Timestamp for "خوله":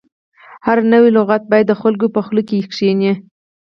2.25-2.41